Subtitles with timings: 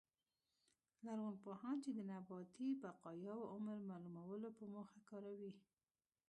[1.05, 5.51] لرغونپوهان یې د نباتي بقایاوو عمر معلومولو په موخه کاروي